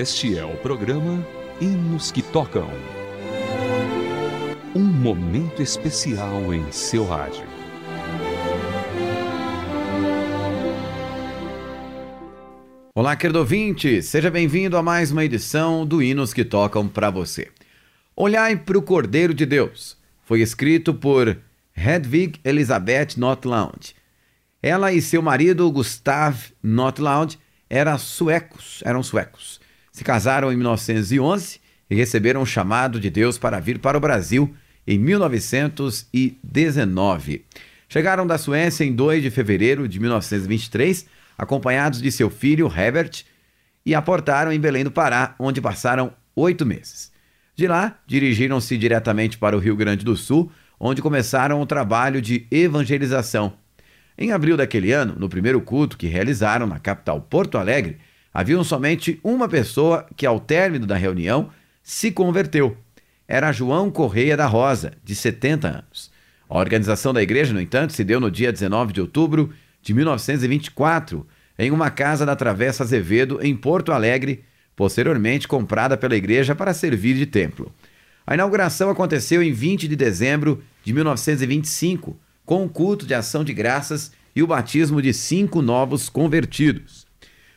[0.00, 1.22] Este é o programa
[1.60, 2.70] Hinos que Tocam.
[4.74, 7.44] Um momento especial em seu rádio.
[12.94, 17.50] Olá, querido ouvinte, seja bem-vindo a mais uma edição do Hinos que Tocam para você.
[18.16, 19.98] Olhai para o Cordeiro de Deus.
[20.24, 21.36] Foi escrito por
[21.76, 23.94] Hedwig Elizabeth Notland.
[24.62, 29.59] Ela e seu marido Gustav Notland eram suecos, eram suecos.
[29.92, 34.54] Se casaram em 1911 e receberam o chamado de Deus para vir para o Brasil
[34.86, 37.44] em 1919.
[37.88, 43.24] Chegaram da Suécia em 2 de fevereiro de 1923, acompanhados de seu filho Herbert,
[43.84, 47.10] e aportaram em Belém do Pará, onde passaram oito meses.
[47.56, 52.46] De lá, dirigiram-se diretamente para o Rio Grande do Sul, onde começaram o trabalho de
[52.50, 53.54] evangelização.
[54.16, 57.98] Em abril daquele ano, no primeiro culto que realizaram na capital Porto Alegre,
[58.32, 61.50] havia somente uma pessoa que, ao término da reunião,
[61.82, 62.76] se converteu.
[63.26, 66.10] Era João Correia da Rosa, de 70 anos.
[66.48, 71.26] A organização da igreja, no entanto, se deu no dia 19 de outubro de 1924,
[71.58, 74.44] em uma casa da Travessa Azevedo, em Porto Alegre,
[74.74, 77.72] posteriormente comprada pela igreja para servir de templo.
[78.26, 83.52] A inauguração aconteceu em 20 de dezembro de 1925, com o culto de ação de
[83.52, 87.09] graças e o batismo de cinco novos convertidos.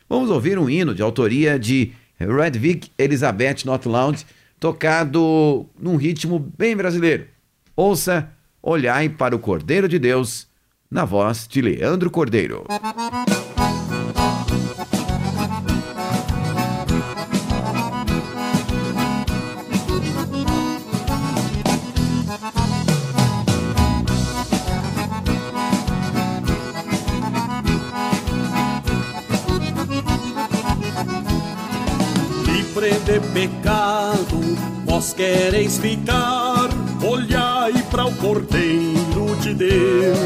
[0.08, 4.24] Vamos ouvir um hino de autoria de Redvig Elizabeth Notland,
[4.60, 7.26] tocado num ritmo bem brasileiro.
[7.74, 8.30] Ouça
[8.62, 10.46] Olhai para o Cordeiro de Deus,
[10.90, 12.64] na voz de Leandro Cordeiro.
[33.04, 34.40] De pecado,
[34.86, 36.70] vós quereis ficar,
[37.06, 40.18] olhai para o Cordeiro de Deus.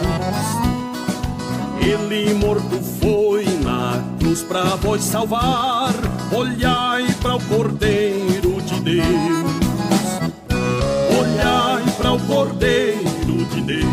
[1.81, 5.93] Ele morto foi na cruz para vos salvar,
[6.33, 9.59] olhai para o Cordeiro de Deus.
[11.19, 13.85] Olhai para o Cordeiro de Deus.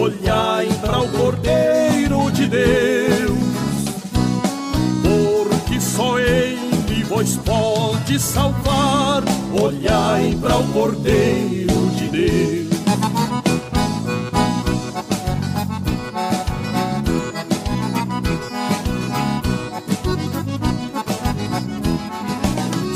[0.00, 1.81] Olhai para o Cordeiro
[7.22, 9.22] Vos pode salvar.
[9.52, 12.68] Olhai para o Cordeiro de Deus.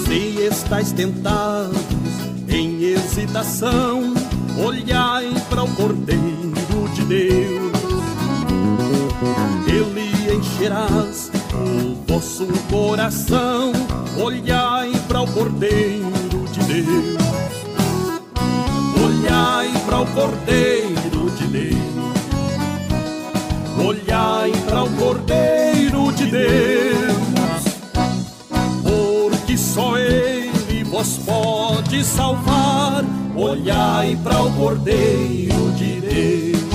[0.09, 1.76] Se estáis tentados
[2.48, 4.12] em hesitação,
[4.58, 7.72] olhai para o Cordeiro de Deus.
[9.69, 13.72] Ele encherás o vosso coração,
[14.19, 17.16] olhai para o Cordeiro de Deus.
[19.04, 21.77] Olhai para o Cordeiro de Deus.
[23.84, 27.26] Olhai para o Cordeiro de Deus
[29.47, 33.05] porque só Ele vos pode salvar.
[33.37, 36.66] Olhai para o Cordeiro de Deus.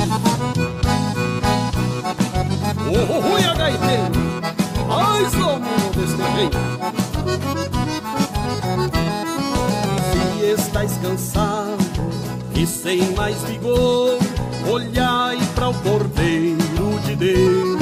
[2.88, 4.41] Oh, oh, oh, e gaiteiro,
[4.92, 6.58] mais ou menos deste jeito.
[10.12, 11.78] Se estáis cansado
[12.56, 14.18] e sem mais vigor,
[14.70, 17.82] olhai para o Cordeiro de Deus.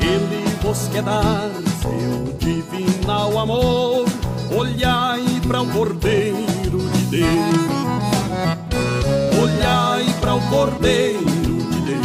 [0.00, 1.50] Ele vos quer dar
[1.82, 4.06] seu divinal amor.
[4.52, 7.70] Olhai para o Cordeiro de Deus.
[9.40, 12.00] Olhai para o Cordeiro de Deus.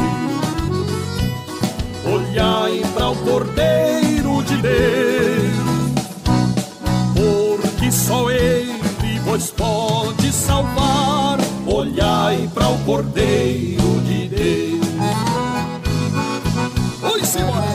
[2.13, 2.84] Olhai
[3.25, 5.55] Cordeiro de Deus.
[7.15, 11.39] Porque só Ele vos pode salvar.
[11.65, 14.85] Olhai para o Cordeiro de Deus.
[17.01, 17.65] Oi, senhora,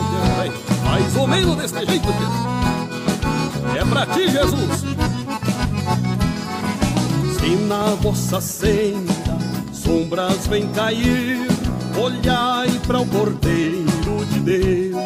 [0.85, 2.09] mais ou menos desse jeito.
[3.77, 4.85] É pra ti, Jesus.
[7.39, 9.37] Se na vossa senda
[9.73, 11.49] sombras vêm cair,
[12.01, 15.05] olhai para o Cordeiro de Deus.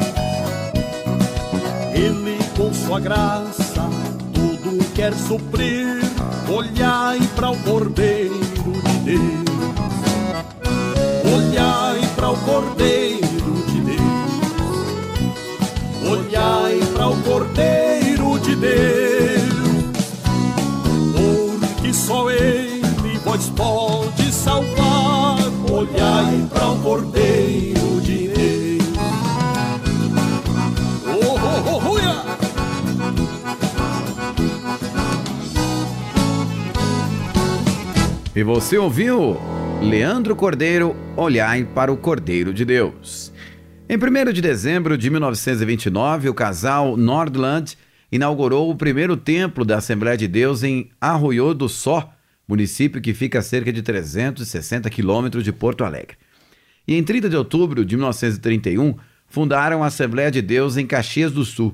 [1.94, 3.88] Ele com sua graça
[4.32, 6.00] tudo quer suprir,
[6.48, 8.34] olhai para o Cordeiro
[8.84, 9.44] de Deus.
[11.34, 14.00] Olhai para o Cordeiro de Deus.
[16.10, 19.54] Olhai para o Cordeiro de Deus,
[21.14, 25.38] porque só Ele pode salvar.
[25.70, 28.33] Olhai para o Cordeiro de Deus.
[38.36, 39.36] E você ouviu
[39.80, 43.32] Leandro Cordeiro, Olhai para o Cordeiro de Deus.
[43.88, 47.78] Em 1 de dezembro de 1929, o casal Nordland
[48.10, 52.12] inaugurou o primeiro templo da Assembleia de Deus em Arroio do Só,
[52.48, 56.16] município que fica a cerca de 360 quilômetros de Porto Alegre.
[56.88, 58.96] E em 30 de outubro de 1931,
[59.28, 61.72] fundaram a Assembleia de Deus em Caxias do Sul.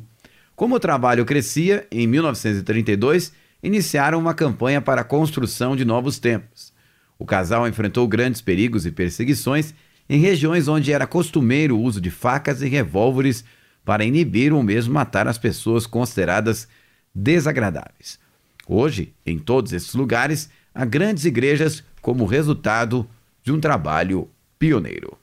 [0.54, 6.72] Como o trabalho crescia, em 1932, iniciaram uma campanha para a construção de novos templos.
[7.18, 9.74] O casal enfrentou grandes perigos e perseguições
[10.08, 13.44] em regiões onde era costumeiro o uso de facas e revólveres
[13.84, 16.66] para inibir ou mesmo matar as pessoas consideradas
[17.14, 18.18] desagradáveis.
[18.66, 23.08] Hoje, em todos esses lugares, há grandes igrejas como resultado
[23.42, 24.28] de um trabalho
[24.58, 25.16] pioneiro.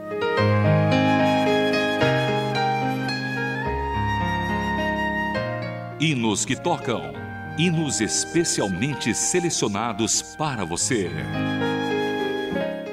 [6.00, 7.27] Hinos que tocam.
[7.58, 11.10] Hinos especialmente selecionados para você.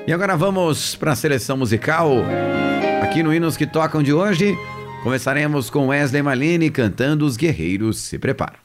[0.07, 2.11] E agora vamos para a seleção musical.
[3.03, 4.57] Aqui no Hinos que Tocam de hoje,
[5.03, 8.64] começaremos com Wesley Malini cantando Os Guerreiros Se Preparam.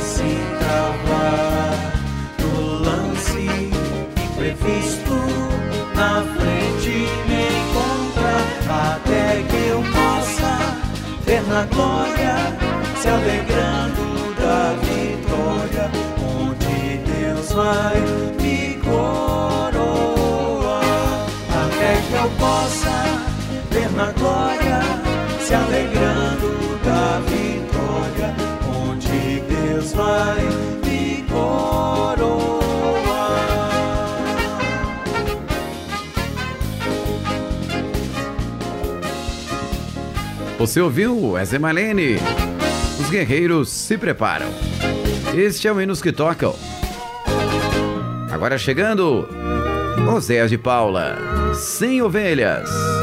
[0.00, 1.76] se travar
[2.40, 2.52] no
[2.84, 3.46] lance
[4.24, 5.16] imprevisto
[5.94, 6.94] na frente
[7.28, 8.44] me encontrar
[8.94, 10.52] até que eu possa
[11.24, 12.36] ver na glória
[13.00, 17.96] se alegrando da vitória onde Deus vai
[18.40, 20.80] me coroar.
[21.50, 22.96] Até que eu possa
[23.70, 24.80] ver na glória
[25.40, 26.15] se alegrando
[40.58, 42.16] Você ouviu Eze Malene?
[43.00, 44.48] Os guerreiros se preparam.
[45.34, 46.54] Este é o Hinos que Tocam.
[48.30, 49.28] Agora chegando,
[50.12, 51.16] Oséias de Paula,
[51.54, 52.95] Sem Ovelhas.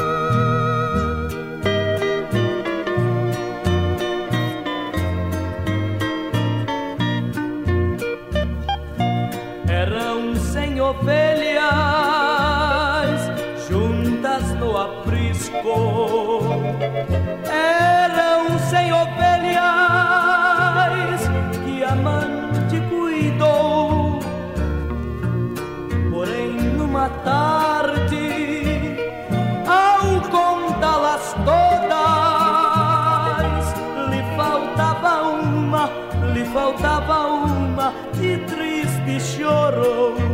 [39.75, 40.32] Oh.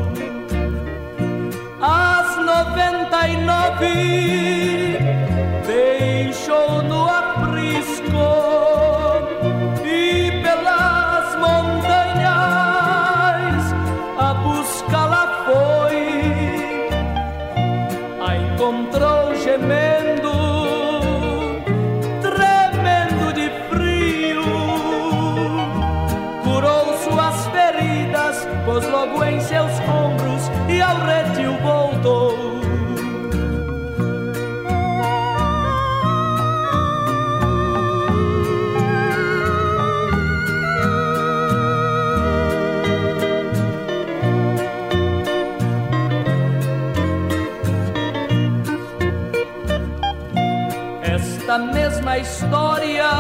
[51.59, 53.11] Esta mesma história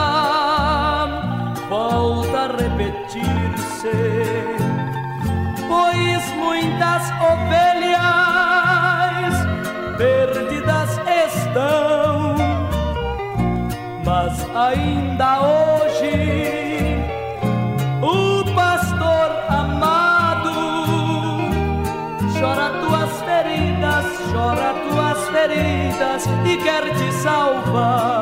[1.67, 3.91] volta a repetir-se,
[5.67, 7.03] pois muitas
[7.33, 7.99] ovelhas
[9.97, 10.89] perdidas
[11.25, 12.35] estão,
[14.05, 16.95] mas ainda hoje
[18.01, 20.53] o pastor amado
[22.39, 28.18] chora tuas feridas, chora tuas feridas e quer te salvar.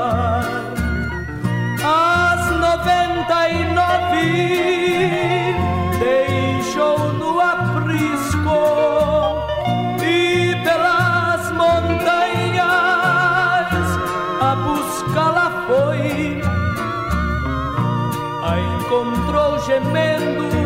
[19.80, 20.57] Tremendo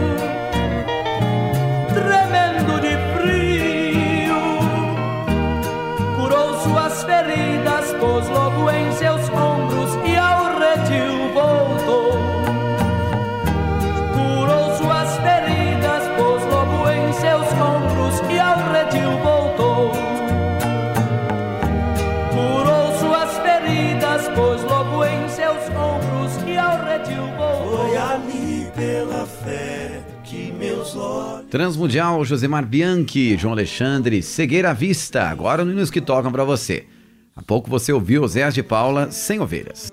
[31.61, 36.87] Transmundial, Josemar Bianchi, João Alexandre, Cegueira à Vista, agora no Hinos que Tocam pra você.
[37.35, 39.91] Há pouco você ouviu Oséias de Paula, Sem Ovelhas.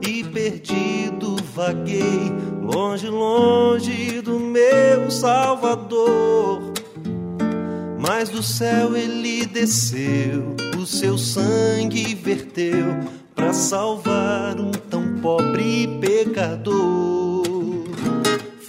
[0.00, 6.72] e perdido vaguei, longe, longe do meu Salvador.
[7.98, 12.98] Mas do céu ele desceu, o seu sangue verteu
[13.34, 17.31] para salvar um tão pobre pecador.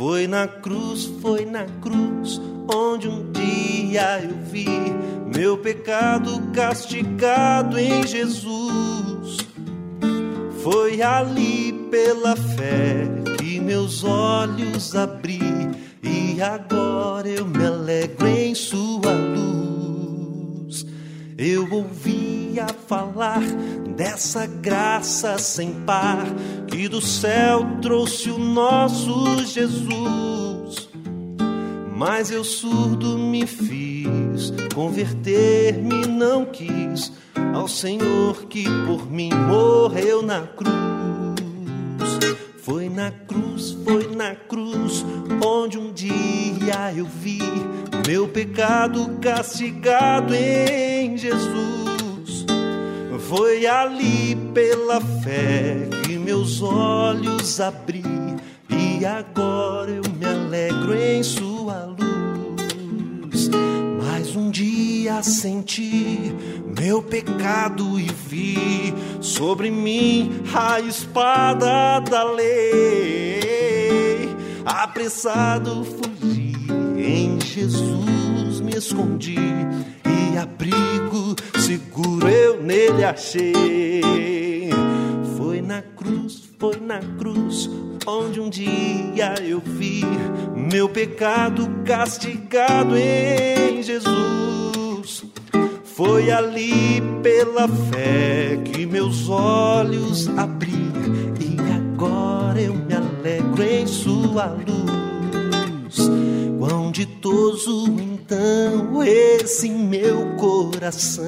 [0.05, 4.67] Foi na cruz, foi na cruz, onde um dia eu vi
[5.33, 9.38] meu pecado castigado em Jesus.
[10.62, 13.07] Foi ali pela fé
[13.39, 15.39] que meus olhos abri
[16.03, 19.62] e agora eu me alegro em sua luz.
[21.37, 23.41] Eu ouvia falar
[23.95, 26.23] dessa graça sem par
[26.67, 30.89] que do céu trouxe o nosso Jesus.
[31.95, 37.11] Mas eu surdo me fiz, converter-me não quis
[37.53, 41.02] ao Senhor que por mim morreu na cruz.
[42.65, 45.05] Foi na cruz, foi na cruz,
[45.46, 47.39] onde um dia eu vi
[48.08, 52.46] meu pecado castigado em Jesus.
[53.27, 58.01] Foi ali pela fé que meus olhos abri
[58.70, 63.50] e agora eu me alegro em sua luz.
[64.01, 66.34] Mas um dia senti
[66.79, 68.93] meu pecado e vi
[69.37, 73.49] sobre mim a espada da lei.
[74.63, 76.53] Apressado fugi,
[76.95, 84.69] em Jesus me escondi e abrigo seguro eu nele achei.
[85.35, 87.69] Foi na cruz, foi na cruz
[88.05, 90.03] onde um dia eu vi
[90.55, 94.62] meu pecado castigado em Jesus.
[96.05, 100.91] Foi ali pela fé que meus olhos abri
[101.39, 106.10] e agora eu me alegro em sua luz.
[106.60, 111.24] Quão ditoso então esse meu coração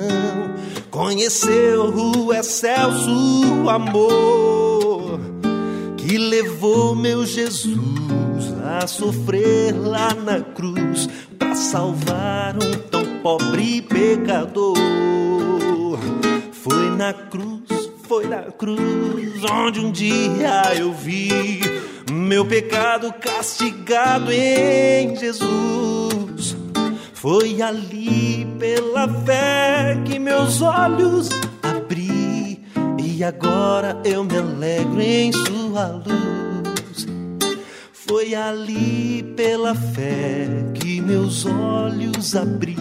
[0.91, 5.21] conheceu o excelso amor
[5.95, 11.07] que levou meu Jesus a sofrer lá na cruz
[11.39, 12.94] para salvar um
[13.25, 14.77] pobre pecador.
[16.51, 21.59] Foi na cruz, foi na cruz onde um dia eu vi
[22.11, 26.55] meu pecado castigado em Jesus.
[27.15, 31.29] Foi ali pela fé que meus olhos
[31.63, 32.63] abri
[33.03, 36.44] e agora eu me alegro em sua luz.
[38.07, 42.77] Foi ali pela fé que meus olhos abri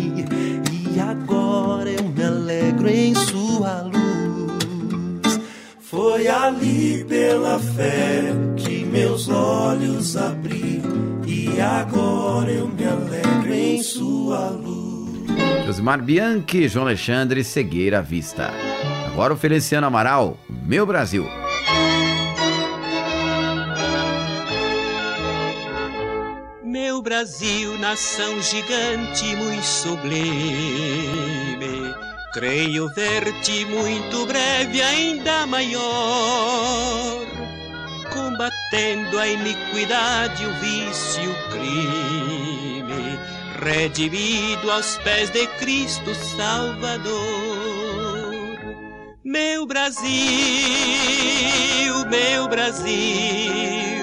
[0.71, 5.41] e agora eu me alegro em sua luz.
[5.81, 10.83] Foi ali pela fé que meus olhos abri
[11.27, 15.25] e agora eu me alegro em sua luz.
[15.65, 18.51] Josimar Bianchi, João Alexandre, Cegueira Vista.
[19.07, 21.25] Agora o Feliciano Amaral, Meu Brasil.
[27.05, 30.25] Brasil, nação gigante, muito sublime.
[32.33, 37.27] Creio ver-te muito breve, ainda maior,
[38.11, 43.19] combatendo a iniquidade, o vício, o crime,
[43.63, 47.15] redimido aos pés de Cristo Salvador.
[49.23, 50.09] Meu Brasil,
[52.09, 53.94] meu Brasil,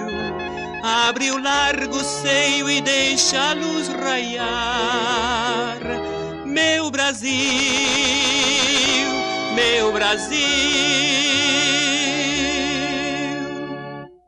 [1.07, 5.79] abre o largo seio e deixa a luz raiar.
[6.45, 7.31] Meu Brasil,
[9.55, 10.37] meu Brasil,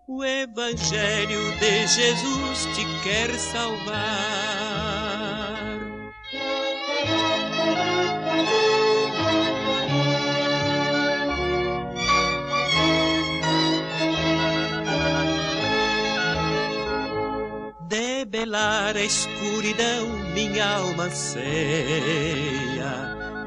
[0.07, 4.93] o Evangelho de Jesus te quer salvar.
[18.55, 21.43] A escuridão, minha alma ceia.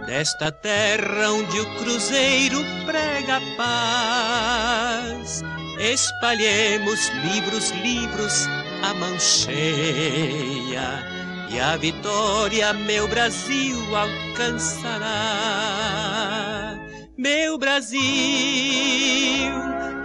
[0.06, 5.42] Desta terra onde o cruzeiro prega a paz,
[5.78, 8.46] espalhemos livros, livros,
[8.82, 11.02] a mão cheia,
[11.50, 15.06] e a vitória, meu Brasil, alcançará.
[17.16, 18.00] Meu Brasil,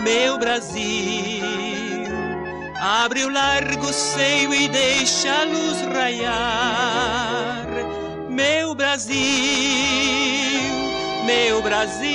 [0.04, 1.81] meu Brasil,
[2.84, 7.67] Abre o largo seio e deixa a luz raiar.
[8.28, 9.22] Meu Brasil,
[11.24, 12.10] meu Brasil,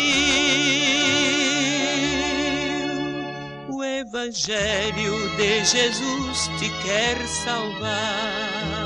[3.68, 8.85] o Evangelho de Jesus te quer salvar.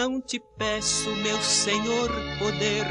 [0.00, 2.08] Não te peço, meu Senhor,
[2.38, 2.84] poder,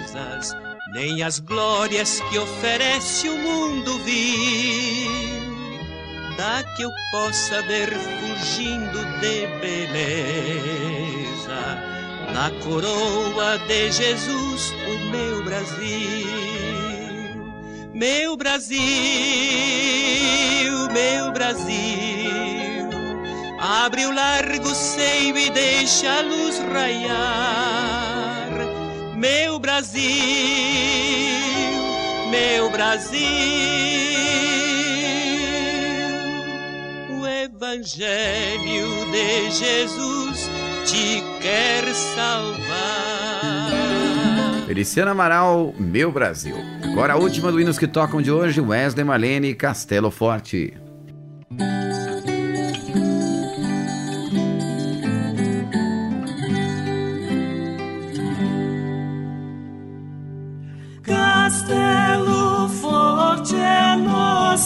[0.00, 0.56] riquezas,
[0.94, 5.44] nem as glórias que oferece o mundo vil.
[6.38, 10.00] Dá que eu possa ver fugindo de beleza,
[12.32, 16.30] na coroa de Jesus, o meu Brasil.
[17.92, 18.80] Meu Brasil,
[20.90, 22.69] meu Brasil.
[23.60, 28.48] Abre o largo seio e deixa a luz raiar.
[29.14, 30.00] Meu Brasil,
[32.30, 33.20] meu Brasil,
[37.10, 40.48] o Evangelho de Jesus
[40.86, 43.70] te quer salvar.
[44.66, 46.56] Feliciano Amaral, Meu Brasil.
[46.82, 50.72] Agora a última do Hinos que Tocam de hoje, Wesley Malene, Castelo Forte.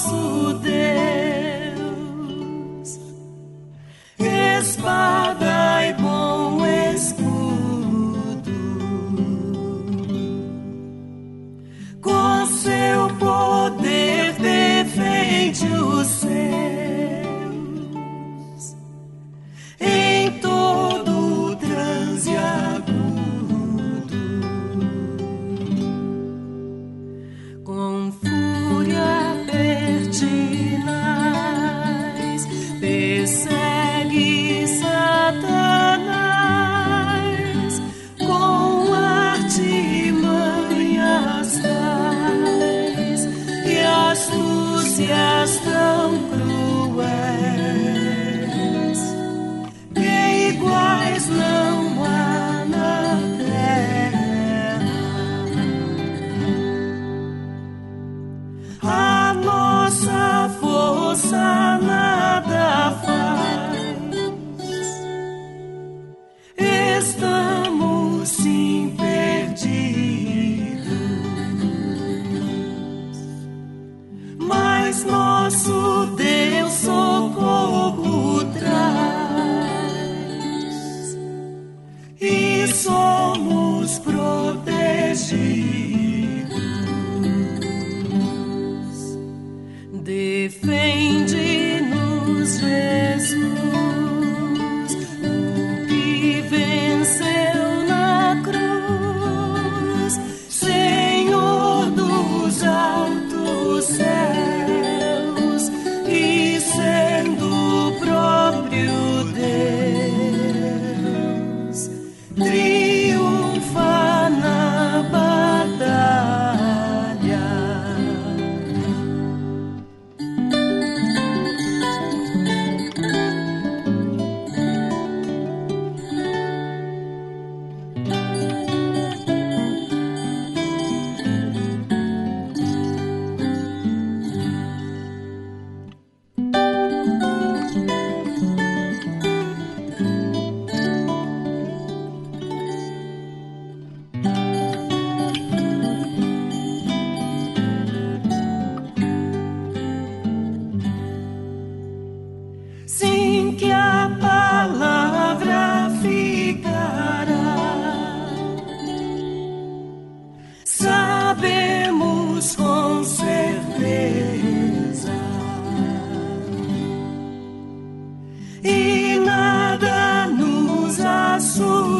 [0.05, 1.81] nosso Deus.
[4.19, 5.14] Espalha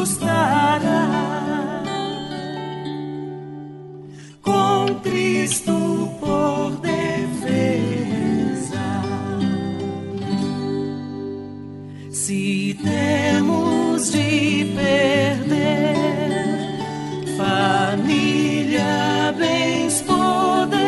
[0.05, 1.81] assustará.
[4.41, 7.41] Com Cristo por defesa.
[12.11, 15.95] Se temos de perder
[17.35, 20.85] família, bens, poder,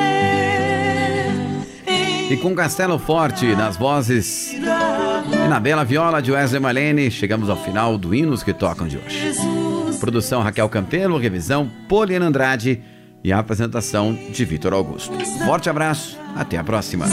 [2.30, 4.56] E com Castelo Forte nas vozes
[5.58, 9.20] na bela viola de Wesley Malene, chegamos ao final do Hinos que Tocam de hoje.
[9.20, 12.80] Jesus, Produção Raquel Campelo, revisão Poliana Andrade.
[13.24, 15.12] E a apresentação de Vitor Augusto.
[15.48, 17.08] Forte abraço, até a próxima.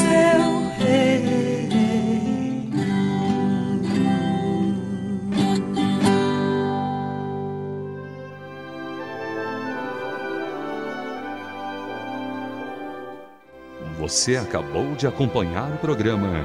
[13.99, 16.45] Você acabou de acompanhar o programa